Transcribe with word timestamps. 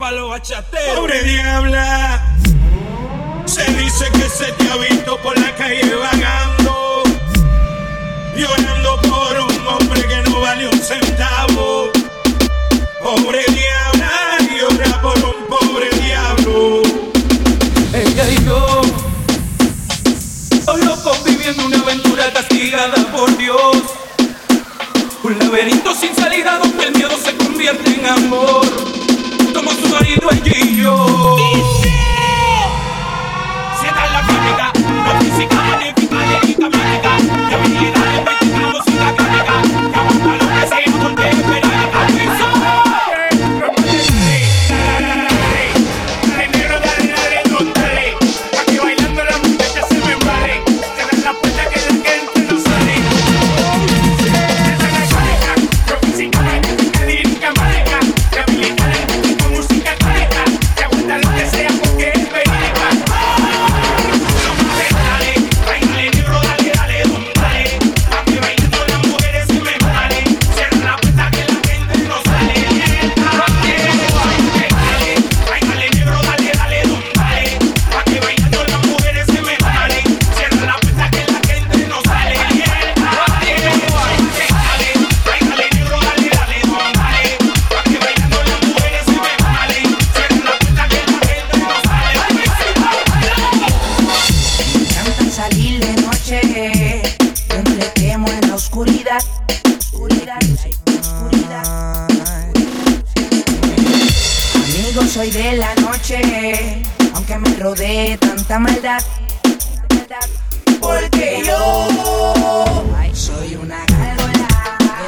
Palo 0.00 0.28
bachatero. 0.28 0.94
Pobre 0.94 1.24
diabla. 1.24 2.36
Se 3.46 3.64
dice 3.72 4.04
que 4.12 4.28
se 4.28 4.52
te 4.52 4.70
ha 4.70 4.76
visto 4.76 5.18
por 5.18 5.36
la 5.36 5.52
calle 5.56 5.92
vagando. 5.92 7.02
Llorando 8.36 9.00
por 9.00 9.40
un 9.40 9.66
hombre 9.66 10.06
que 10.06 10.30
no 10.30 10.40
vale 10.40 10.68
un 10.68 10.80
centavo. 10.80 11.90
Pobre 13.02 13.44
diabla, 13.48 14.38
llora 14.56 15.02
por 15.02 15.18
un 15.18 15.46
pobre 15.48 15.90
diablo. 16.00 16.82
Ella 17.92 18.30
y 18.30 18.44
yo, 18.44 18.82
solo 20.64 21.02
conviviendo 21.02 21.66
una 21.66 21.80
aventura 21.80 22.32
castigada 22.32 23.04
por 23.10 23.36
Dios. 23.36 23.78
Un 25.24 25.38
laberinto 25.40 25.92
sin 25.92 26.14
salida 26.14 26.56
donde 26.58 26.84
el 26.84 26.92
miedo 26.94 27.18
se 27.18 27.36
convierte 27.36 27.98
en 27.98 28.06
amor 28.06 28.57
esta 108.48 108.58
maldad. 108.60 109.02
Porque 110.80 111.42
yo 111.44 112.86
soy 113.12 113.56
una 113.56 113.84
gárgola. 113.84 114.48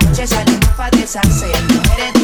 De 0.00 0.06
noche 0.06 0.26
salimos 0.26 0.68
para 0.70 0.90
deshacer. 0.98 2.17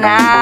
na 0.00 0.37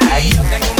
Ahí. 0.00 0.71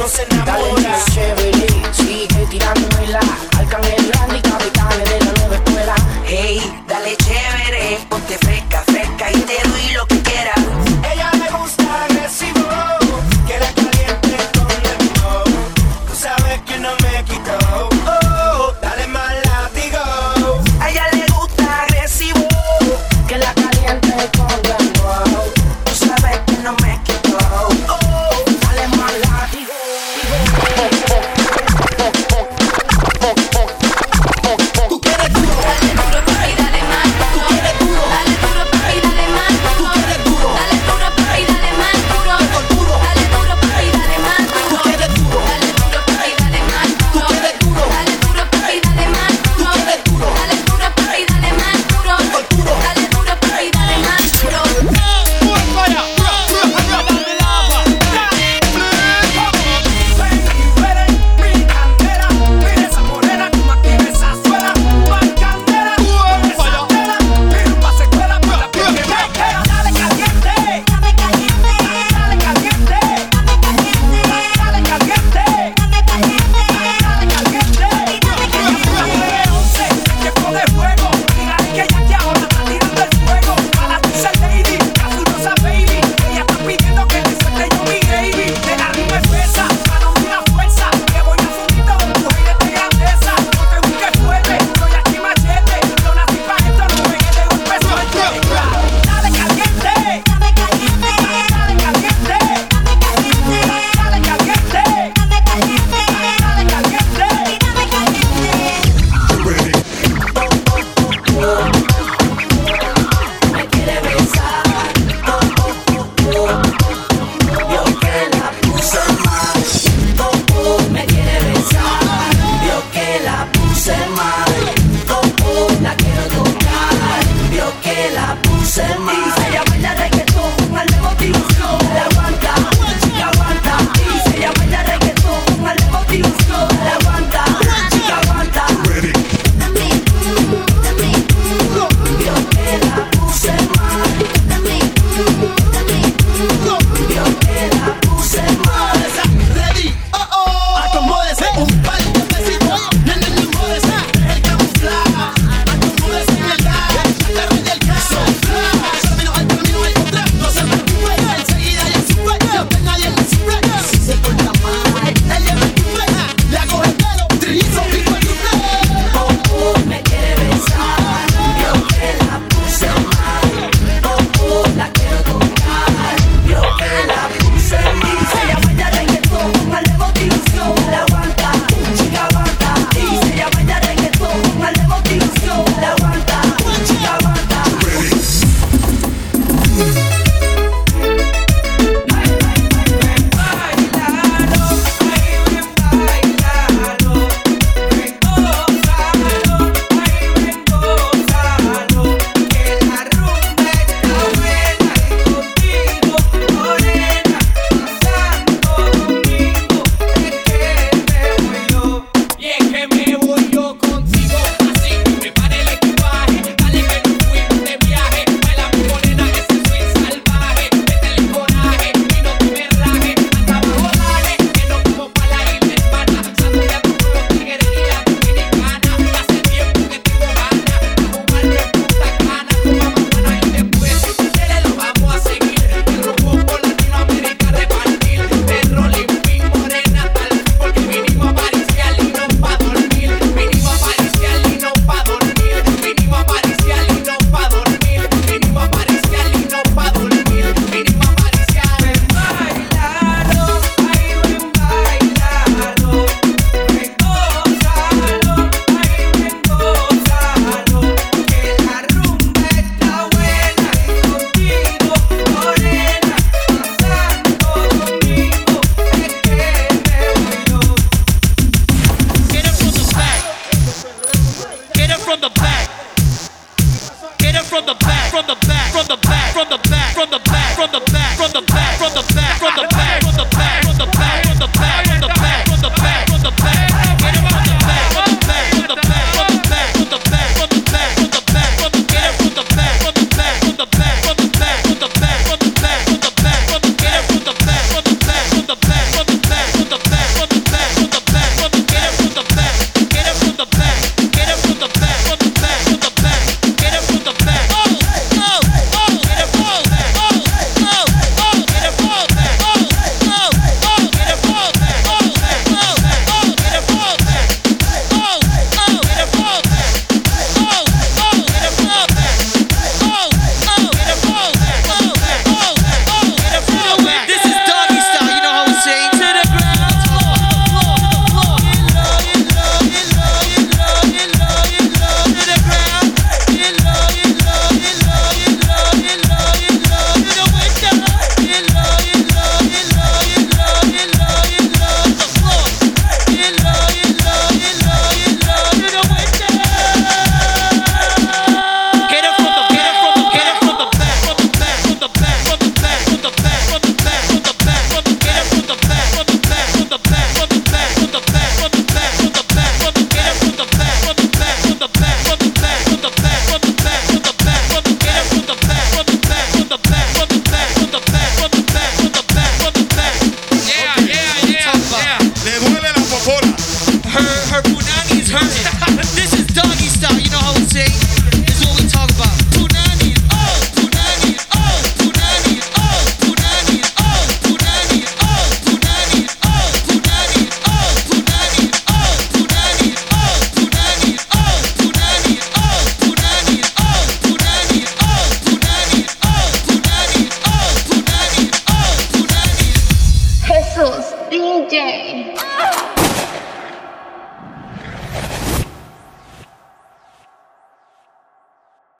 no 0.00 0.08
se 0.08 0.22
enamora. 0.22 0.98
Dale, 1.14 1.52
sigue 1.92 2.46
tirándome 2.46 3.06
la 3.08 3.20
Arcángel 3.58 4.10
Randy, 4.14 4.40
capitán 4.40 4.88
de 5.04 5.24
la 5.24 5.32
nueva 5.32 5.56
escuela. 5.56 5.94
Hey. 6.24 6.79